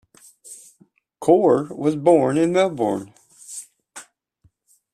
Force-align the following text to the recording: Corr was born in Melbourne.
Corr 1.21 1.69
was 1.77 1.95
born 1.95 2.35
in 2.35 2.53
Melbourne. 2.53 3.13